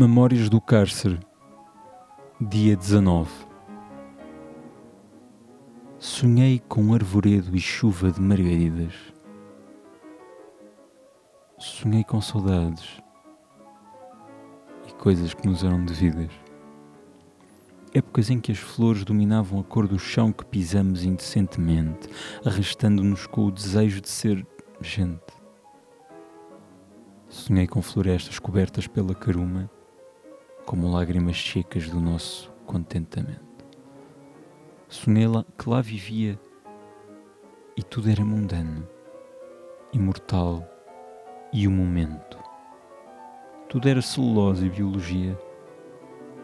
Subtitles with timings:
[0.00, 1.20] Memórias do Cárcere,
[2.40, 3.30] dia 19.
[5.98, 8.94] Sonhei com arvoredo e chuva de margaridas.
[11.58, 12.98] Sonhei com saudades
[14.88, 16.32] e coisas que nos eram devidas.
[17.92, 22.08] Épocas em que as flores dominavam a cor do chão que pisamos indecentemente,
[22.42, 24.46] arrastando-nos com o desejo de ser
[24.80, 25.34] gente.
[27.28, 29.70] Sonhei com florestas cobertas pela caruma
[30.64, 33.40] como lágrimas secas do nosso contentamento.
[34.88, 36.38] Sonhei lá, que lá vivia
[37.76, 38.86] e tudo era mundano,
[39.92, 40.68] imortal
[41.52, 42.38] e o momento.
[43.68, 45.38] Tudo era celulose e biologia,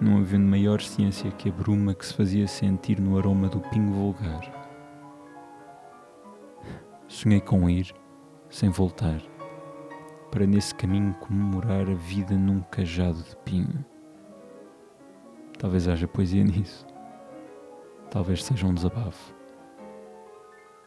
[0.01, 3.93] não havendo maior ciência que a bruma que se fazia sentir no aroma do pinho
[3.93, 4.65] vulgar.
[7.09, 7.95] Sonhei com ir,
[8.49, 9.21] sem voltar,
[10.31, 13.85] para nesse caminho comemorar a vida num cajado de pinho.
[15.59, 16.87] Talvez haja poesia nisso.
[18.11, 19.35] Talvez seja um desabafo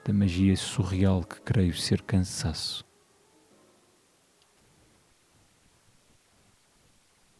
[0.05, 2.85] da magia surreal que creio ser cansaço.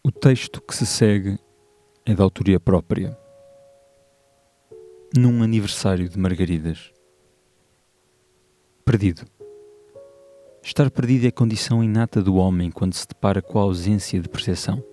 [0.04, 1.40] O texto que se segue
[2.06, 3.18] é da autoria própria.
[5.16, 6.92] Num aniversário de Margaridas.
[8.84, 9.26] Perdido.
[10.64, 14.84] Estar perdido é condição inata do homem quando se depara com a ausência de percepção.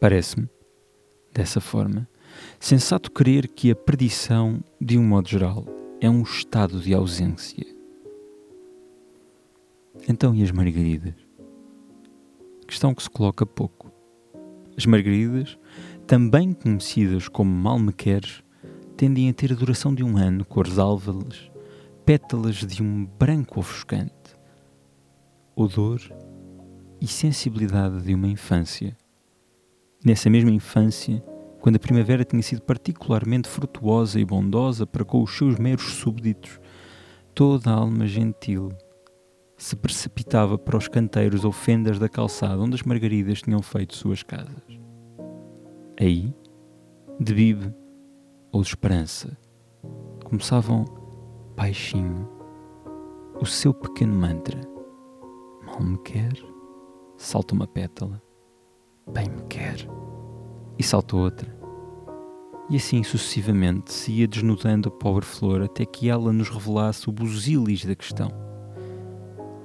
[0.00, 0.53] Parece-me
[1.34, 2.08] Dessa forma,
[2.60, 5.66] sensato crer que a perdição, de um modo geral,
[6.00, 7.66] é um estado de ausência.
[10.08, 11.14] Então, e as margaridas?
[12.68, 13.90] Questão que se coloca pouco.
[14.76, 15.58] As margaridas,
[16.06, 18.44] também conhecidas como mal me queres,
[18.96, 21.50] tendem a ter a duração de um ano, cores álvares,
[22.06, 24.36] pétalas de um branco ofuscante,
[25.56, 26.00] odor
[27.00, 28.96] e sensibilidade de uma infância
[30.04, 31.24] Nessa mesma infância,
[31.62, 36.60] quando a primavera tinha sido particularmente frutuosa e bondosa para com os seus meros súbditos,
[37.34, 38.68] toda a alma gentil
[39.56, 44.22] se precipitava para os canteiros ou fendas da calçada onde as margaridas tinham feito suas
[44.22, 44.62] casas.
[45.98, 46.34] Aí,
[47.18, 47.74] de bibe
[48.52, 49.34] ou de esperança,
[50.22, 50.84] começavam
[51.56, 52.28] baixinho
[53.40, 54.60] o seu pequeno mantra.
[55.64, 56.34] Mal me quer,
[57.16, 58.23] salta uma pétala
[59.10, 59.76] bem me quer.
[60.78, 61.54] E saltou outra.
[62.70, 67.12] E assim sucessivamente se ia desnudando a pobre flor até que ela nos revelasse o
[67.12, 68.30] busilis da questão.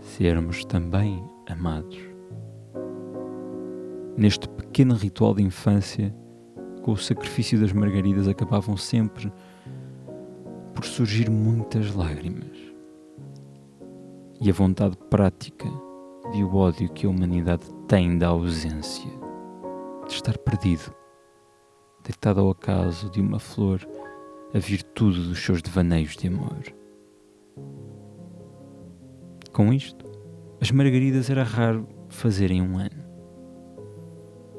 [0.01, 1.97] Se éramos também amados.
[4.17, 6.13] Neste pequeno ritual de infância,
[6.83, 9.31] com o sacrifício das margaridas, acabavam sempre
[10.73, 12.57] por surgir muitas lágrimas.
[14.41, 15.69] E a vontade prática
[16.33, 19.19] de o ódio que a humanidade tem da ausência
[20.09, 20.93] de estar perdido,
[22.03, 23.87] deitado ao acaso de uma flor,
[24.53, 26.63] a virtude dos seus devaneios de amor.
[29.53, 30.05] Com isto,
[30.59, 33.07] as margaridas era raro fazerem um ano.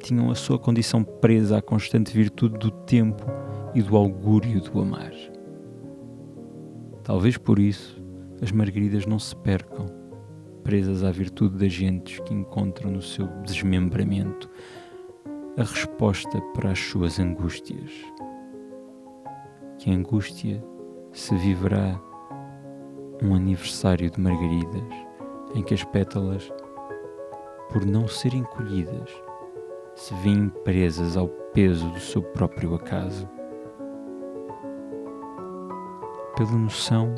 [0.00, 3.26] Tinham a sua condição presa à constante virtude do tempo
[3.74, 5.12] e do augúrio do amar.
[7.02, 8.00] Talvez por isso
[8.40, 9.86] as margaridas não se percam,
[10.62, 14.48] presas à virtude das gentes que encontram no seu desmembramento
[15.56, 17.90] a resposta para as suas angústias.
[19.78, 20.62] Que angústia
[21.12, 22.00] se viverá
[23.22, 24.92] um aniversário de margaridas
[25.54, 26.50] em que as pétalas,
[27.68, 29.10] por não serem colhidas,
[29.94, 33.28] se veem presas ao peso do seu próprio acaso.
[36.36, 37.12] Pela noção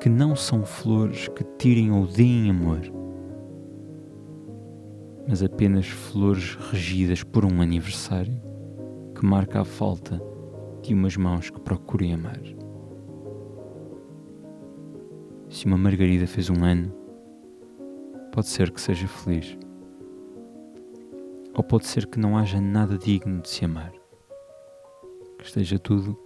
[0.00, 2.80] que não são flores que tirem ou deem amor
[5.28, 8.40] mas apenas flores regidas por um aniversário
[9.14, 10.20] que marca a falta
[10.82, 12.40] de umas mãos que procurem amar.
[15.48, 16.92] Se uma margarida fez um ano,
[18.32, 19.56] pode ser que seja feliz.
[21.54, 23.92] Ou pode ser que não haja nada digno de se amar.
[25.38, 26.18] Que esteja tudo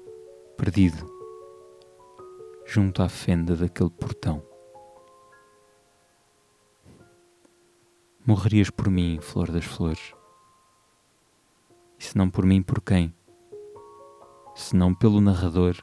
[0.57, 1.17] perdido
[2.65, 4.43] junto à fenda daquele portão.
[8.27, 10.13] Morrerias por mim, flor das flores.
[11.97, 13.15] E se não por mim, por quem?
[14.53, 15.77] Se não pelo narrador,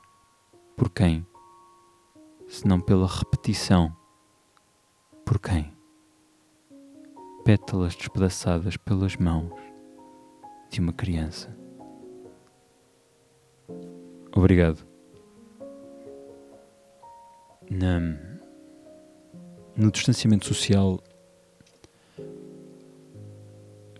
[0.75, 1.25] por quem?
[2.45, 3.95] Se não pela repetição,
[5.25, 5.73] por quem?
[7.45, 9.53] Pétalas despedaçadas pelas mãos
[10.69, 11.57] de uma criança.
[14.35, 14.85] Obrigado.
[17.71, 17.99] Na,
[19.77, 20.99] no distanciamento social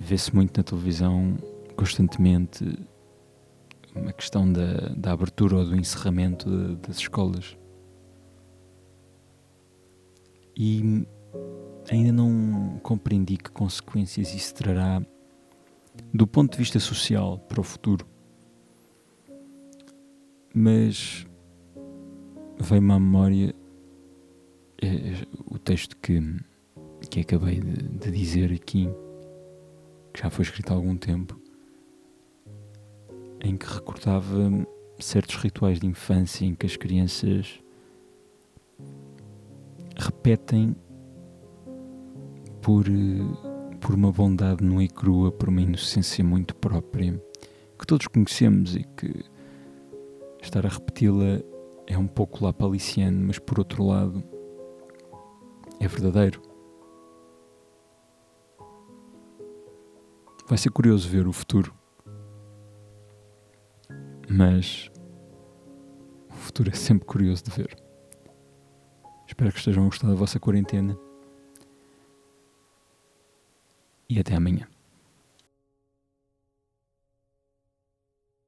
[0.04, 1.38] vê-se muito na televisão
[1.76, 2.64] constantemente
[3.96, 7.58] uma questão da, da abertura ou do encerramento de, das escolas.
[10.56, 11.06] E
[11.90, 15.02] ainda não compreendi que consequências isso trará
[16.14, 18.06] do ponto de vista social para o futuro.
[20.54, 21.26] Mas
[22.60, 23.56] veio-me à memória
[24.82, 26.20] é, o texto que,
[27.10, 28.90] que acabei de, de dizer aqui,
[30.14, 31.40] que já foi escrito há algum tempo,
[33.42, 34.38] em que recordava
[35.00, 37.60] certos rituais de infância em que as crianças
[39.98, 40.76] repetem
[42.62, 42.86] por,
[43.82, 47.22] por uma bondade nua e crua, por uma inocência muito própria,
[47.78, 49.26] que todos conhecemos e que
[50.42, 51.42] estar a repeti-la
[51.88, 54.24] é um pouco lá paliciano, mas por outro lado
[55.80, 56.53] é verdadeiro.
[60.54, 61.74] Vai ser curioso ver o futuro.
[64.30, 64.92] Mas
[66.30, 67.76] o futuro é sempre curioso de ver.
[69.28, 70.96] Espero que estejam a gostar da vossa quarentena.
[74.08, 74.68] E até amanhã.